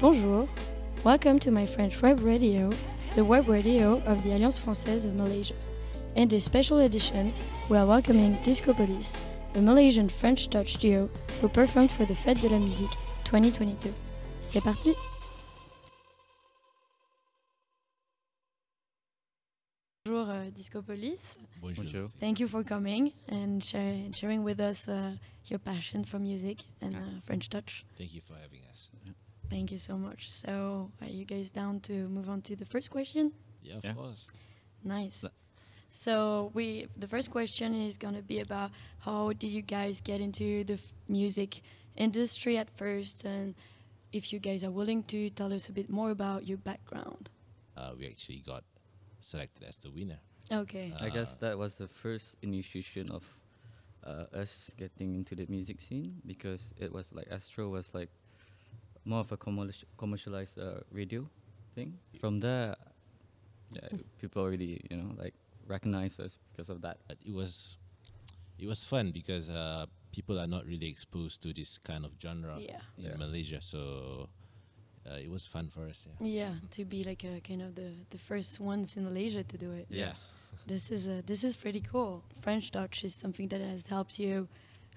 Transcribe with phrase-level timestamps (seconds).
[0.00, 0.48] Bonjour,
[1.04, 2.70] welcome to my French web radio,
[3.16, 5.52] the web radio of the Alliance Française of Malaysia.
[6.14, 7.34] In this special edition,
[7.68, 9.20] we are welcoming Dizkopolis,
[9.54, 11.10] a Malaysian French touch duo
[11.42, 13.92] who performed for the Fête de la Musique 2022.
[14.40, 14.94] C'est parti!
[20.06, 21.36] Bonjour, uh, Dizkopolis.
[21.60, 22.08] Bonjour.
[22.18, 25.12] Thank you for coming and share, sharing with us uh,
[25.44, 27.84] your passion for music and uh, French touch.
[27.98, 28.88] Thank you for having us.
[29.50, 30.30] Thank you so much.
[30.30, 33.32] So, are you guys down to move on to the first question?
[33.62, 33.92] Yeah, of Yeah.
[33.94, 34.26] course.
[34.84, 35.24] Nice.
[35.90, 40.20] So, we the first question is going to be about how did you guys get
[40.20, 41.62] into the f- music
[41.96, 43.54] industry at first and
[44.12, 47.30] if you guys are willing to tell us a bit more about your background.
[47.76, 48.62] Uh, we actually got
[49.20, 50.20] selected as the winner.
[50.50, 50.92] Okay.
[51.00, 53.24] I guess Uh, that was the first initiation of
[54.04, 58.10] uh, us getting into the music scene because it was like Astro was like
[59.04, 61.26] more of a commerci- commercialized uh, radio
[61.74, 61.98] thing.
[62.20, 62.76] From there,
[63.72, 63.88] yeah,
[64.20, 65.34] people already you know like
[65.66, 66.98] recognize us because of that.
[67.08, 67.76] But it was
[68.58, 72.56] it was fun because uh, people are not really exposed to this kind of genre
[72.58, 72.80] yeah.
[72.98, 73.16] in Yeah.
[73.16, 74.28] Malaysia, so
[75.08, 76.06] uh, it was fun for us.
[76.20, 76.26] Yeah.
[76.26, 79.72] Yeah, to be like a kind of the, the first ones in Malaysia to do
[79.72, 79.86] it.
[79.88, 80.12] Yeah.
[80.66, 82.22] This is uh, this is pretty cool.
[82.40, 84.48] French touch is something that has helped you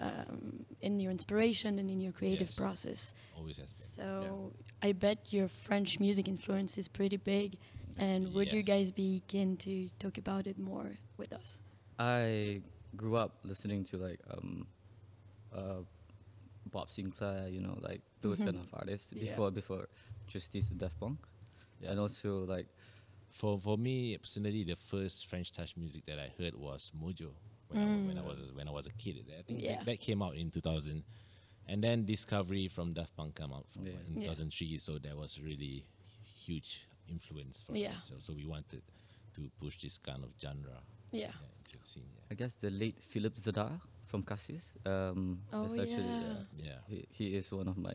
[0.00, 2.56] um, in your inspiration and in your creative Yes.
[2.56, 3.14] process.
[3.36, 4.06] Always has been.
[4.06, 7.58] So I bet your French music influence is pretty big.
[7.98, 11.60] And would you guys be keen to talk about it more with us?
[11.98, 12.62] I
[12.96, 14.66] grew up listening to like um,
[15.52, 15.82] uh,
[16.70, 18.60] Bob Sinclar, you know, like those kind Mhm.
[18.60, 19.20] of artists Yeah.
[19.26, 19.88] before before
[20.28, 21.18] Justice and Daft Punk,
[21.80, 21.90] Yeah.
[21.90, 22.66] and also like
[23.28, 27.30] For for me personally, the first French touch music that I heard was Modjo
[27.70, 28.26] when, I, when I Mm.
[28.26, 29.24] was when I was a kid.
[29.38, 29.76] I think Yeah.
[29.76, 31.02] that, that came out in 2000,
[31.68, 33.92] and then Discovery from Daft Punk came out from, Yeah.
[34.08, 34.28] in Yeah.
[34.28, 34.78] 2003.
[34.78, 35.84] So that was really
[36.24, 37.94] huge influence for Yeah.
[37.94, 38.04] us.
[38.08, 38.82] So, so we wanted
[39.34, 41.20] to push this kind of genre Yeah.
[41.20, 42.10] yeah, into the scene.
[42.30, 44.74] I guess the late Philippe Zdar from Cassius.
[44.84, 46.44] Um, Oh, is actually, yeah.
[46.56, 46.64] Yeah.
[46.64, 46.78] yeah.
[46.88, 47.94] he, he is one of my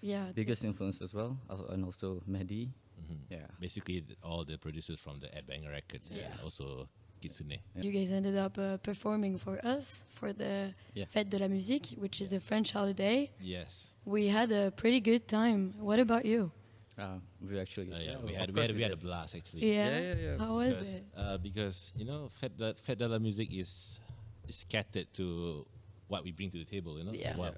[0.00, 0.30] Yeah.
[0.32, 1.38] biggest influence as well,
[1.70, 2.70] and also Mehdi.
[3.00, 3.18] Mhm.
[3.30, 3.46] Yeah.
[3.60, 6.30] Basically, th- all the producers from the Ed Banger Records Yeah.
[6.32, 6.88] and also
[7.20, 7.58] Kitsune.
[7.80, 11.06] You guys ended up uh, performing for us for the Yeah.
[11.06, 13.30] Fête de la Musique, which is a French holiday.
[13.40, 13.92] Yes.
[14.04, 15.74] We had a pretty good time.
[15.78, 16.50] What about you?
[16.98, 17.92] Uh, we actually.
[17.92, 19.62] Uh, yeah, we had we had, we had a blast actually.
[19.74, 19.88] Yeah.
[19.88, 20.38] Yeah, yeah, yeah.
[20.38, 21.04] How was because, it?
[21.16, 24.00] Uh, because you know, Fed de, Fed de la Music is
[24.48, 25.66] is catered to
[26.08, 26.96] what we bring to the table.
[26.98, 27.36] You know, Yeah.
[27.36, 27.54] what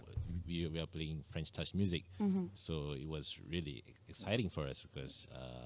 [0.47, 2.47] we we are playing French touch music, Mm-hmm.
[2.55, 5.58] so it was really exciting for us because uh,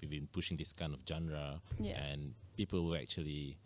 [0.00, 2.00] we've been pushing this kind of genre, Yeah.
[2.02, 3.56] and people were actually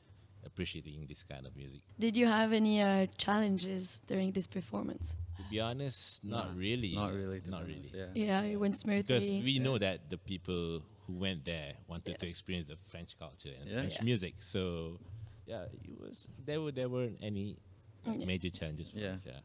[0.44, 1.81] appreciating this kind of music.
[1.98, 5.16] Did you have any uh, challenges during this performance?
[5.37, 6.94] To be honest, not Nah, really.
[6.94, 7.38] Not really.
[7.41, 8.09] to be Not honest, really.
[8.15, 8.43] Yeah.
[8.43, 9.03] Yeah, it went smoothly.
[9.03, 12.16] Because we know that the people who went there wanted Yeah.
[12.16, 13.75] to experience the French culture and Yeah.
[13.81, 14.04] French Yeah.
[14.04, 14.34] music.
[14.43, 14.99] So,
[15.47, 17.56] yeah, it was there were there weren't any
[18.04, 18.25] Yeah.
[18.26, 19.12] major challenges for Yeah.
[19.14, 19.22] us.
[19.26, 19.41] Yeah,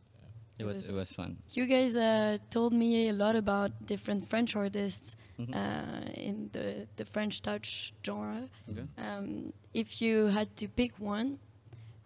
[0.59, 1.38] It was it was fun.
[1.53, 5.53] You guys uh, told me a lot about different French artists Mhm.
[5.53, 8.50] uh, in the, the French touch genre.
[8.69, 8.85] Okay.
[8.97, 11.38] Um, if you had to pick one,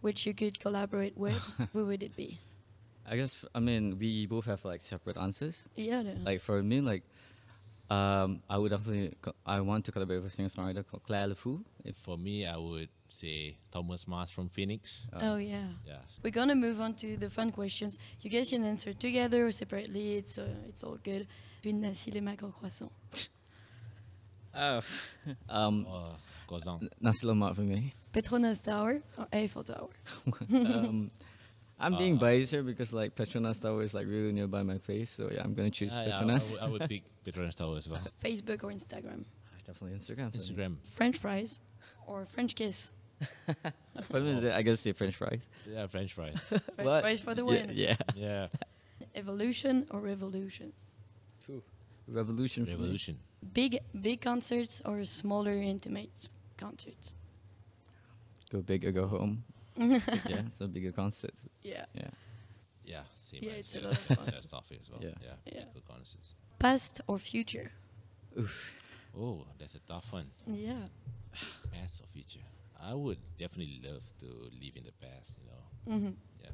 [0.02, 1.40] which you could collaborate with,
[1.74, 2.40] who would it be?
[3.08, 5.70] I guess I mean we both have like separate answers.
[5.76, 6.04] Yeah.
[6.04, 7.04] the- Like for me, like
[7.92, 11.60] um, I would definitely co- I want to collaborate with a singer-songwriter called Claire Laffut.
[11.84, 15.08] If for me, I would say Thomas Mars from Phoenix.
[15.22, 15.68] oh yeah.
[15.86, 18.00] Yeah, We're gonna move on to the fun questions.
[18.22, 20.16] You guys can answer together or separately.
[20.20, 21.28] It's uh, it's all good.
[21.66, 22.92] Une nasi lemak au croissant.
[24.54, 24.82] Uh,
[25.50, 26.16] um, or
[26.48, 26.88] Gozan.
[27.02, 27.94] nasi lemak for me.
[28.14, 29.90] Petronas Tower or Eiffel Tower.
[30.54, 31.12] um,
[31.84, 35.10] I'm being Uh, biased here because like Petronas Tower is like really nearby my place,
[35.10, 36.52] so yeah, I'm gonna choose Ah, yeah, I, I Petronas.
[36.52, 38.02] would- I would pick Petronas Tower as well.
[38.24, 39.26] Facebook or Instagram.
[39.68, 40.32] Definitely Instagram.
[40.32, 40.44] for me.
[40.44, 40.78] Instagram.
[40.98, 41.60] French fries
[42.08, 42.92] or French kiss.
[44.10, 45.48] For me, I guess the French fries.
[45.72, 46.36] Yeah, French fries.
[46.50, 47.02] French What?
[47.04, 47.70] fries for the win.
[47.72, 47.96] Yeah.
[48.16, 48.48] yeah,
[49.14, 50.74] Evolution or revolution.
[52.08, 52.66] Revolution.
[52.66, 52.76] for me.
[52.78, 53.20] Revolution.
[53.54, 57.16] Big big concerts or smaller intimate concerts.
[58.52, 59.44] Go big or go home.
[59.76, 61.42] Yeah, so bigger concerts.
[61.64, 61.86] Yeah.
[61.94, 62.10] Yeah.
[62.84, 63.44] Yeah, same.
[63.44, 64.30] Yeah, as, it's a yeah, lot of fun.
[64.34, 65.00] yeah, stuff as well.
[65.02, 65.10] Yeah.
[65.22, 65.64] Yeah, Yeah.
[65.74, 66.34] good concerts.
[66.60, 67.72] Past or future.
[69.18, 70.30] Oh, that's a tough one.
[70.48, 70.88] Yeah.
[71.72, 72.40] Past or future?
[72.82, 75.34] I would definitely love to live in the past.
[75.40, 75.98] You know.
[75.98, 76.14] Mm-hmm.
[76.44, 76.50] Yeah.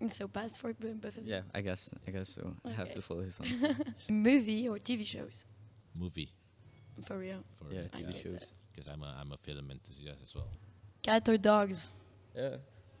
[0.00, 0.10] Yeah.
[0.12, 1.32] So past for both of you.
[1.34, 1.94] Yeah, I guess.
[2.06, 2.54] I guess so.
[2.64, 3.74] I have to follow his answer.
[4.10, 5.44] Movie or TV shows.
[5.94, 6.30] Movie
[7.06, 7.40] For real.
[7.58, 8.54] for yeah, I TV get shows.
[8.72, 10.48] because I'm a I'm a film enthusiast as well.
[11.04, 11.92] Cat or dogs.
[12.34, 12.56] Yeah.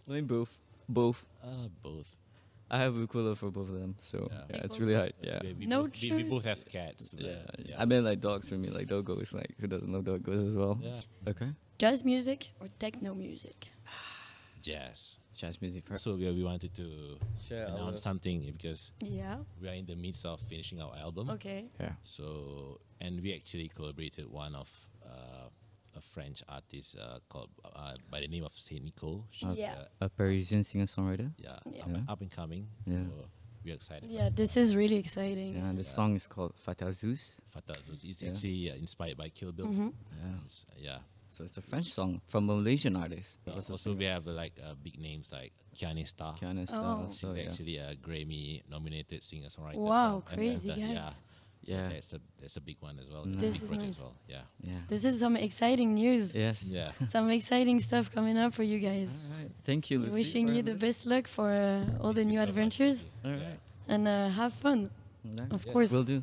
[0.08, 0.56] I mean both.
[0.88, 1.24] Both.
[1.42, 2.14] Uh, both.
[2.70, 4.38] I have a ukulele for both of them, so Yeah.
[4.50, 5.12] yeah, it's really hard.
[5.22, 5.38] Yeah.
[5.42, 7.12] We, we No both, we, we both have cats.
[7.14, 10.48] but, Yeah, I mean like dogs for me, like doggos, like who doesn't love doggos
[10.50, 10.78] as well?
[10.82, 11.00] Yeah.
[11.30, 11.48] Okay.
[11.78, 13.68] Jazz music or techno music?
[14.62, 15.16] Jazz.
[15.34, 17.18] Jazz music for So we, we wanted to
[17.48, 19.38] Sure, I announce something because Yeah.
[19.60, 21.30] we are in the midst of finishing our album.
[21.30, 21.64] Okay.
[21.80, 21.92] Yeah.
[22.02, 24.70] So and we actually collaborated one of
[25.04, 25.33] uh,
[25.96, 29.24] a French artist uh, called uh, by the name of Saint Nicole.
[29.30, 29.74] She's, Yeah.
[30.00, 31.32] uh, A Parisian singer songwriter.
[31.38, 31.82] yeah, Yeah.
[31.84, 32.68] Up, up and coming.
[32.86, 33.04] Yeah.
[33.04, 33.28] So
[33.64, 34.10] we're excited.
[34.10, 35.54] Yeah, this is really exciting.
[35.54, 35.88] Yeah, the Yeah.
[35.96, 37.40] song is called Fatal Zeus.
[37.44, 37.76] Fatal.
[37.86, 38.30] So it's Yeah.
[38.30, 39.66] actually uh, inspired by Kill Bill.
[39.66, 39.92] Mhm.
[40.20, 40.38] Yeah.
[40.78, 40.98] Yeah.
[41.28, 43.38] So it's a French song from a Malaysian artist.
[43.46, 43.98] Uh, was also, singer.
[43.98, 46.34] we have uh, like uh, big names like Kiane Star.
[46.36, 47.06] Kiana Oh.
[47.08, 47.48] She's So yeah.
[47.50, 49.76] actually a Grammy nominated singer songwriter.
[49.78, 51.12] Wow, crazy and, uh, Yeah.
[51.64, 51.68] Guys.
[51.68, 51.88] So Yeah.
[51.94, 53.24] that's a that's a big one as well.
[53.24, 53.40] Nice.
[53.40, 53.82] This is nice.
[53.90, 54.16] as well.
[54.28, 54.42] Yeah.
[54.62, 54.72] Yeah.
[54.88, 56.34] This is some exciting news.
[56.34, 56.64] Yes.
[56.64, 56.92] Yeah.
[57.10, 59.10] Some exciting stuff coming up for you guys.
[59.32, 59.50] All right.
[59.64, 60.14] Thank you, Lucy.
[60.18, 63.08] Wishing you the best luck for uh, all the new so adventures Lucy.
[63.24, 63.46] All Yeah.
[63.48, 63.60] right.
[63.88, 64.90] and uh, have fun,
[65.24, 65.40] us.
[65.50, 65.72] of Yeah.
[65.72, 65.90] course.
[65.96, 66.22] Will do.